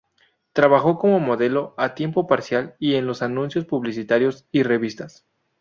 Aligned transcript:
Trabajó 0.53 0.97
como 0.97 1.19
modelo 1.19 1.75
a 1.77 1.93
tiempo 1.93 2.25
parcial 2.25 2.75
y 2.79 2.95
en 2.95 3.05
los 3.05 3.21
anuncios 3.21 3.65
publicitarios 3.67 4.47
y 4.51 4.63
revistas. 4.63 5.27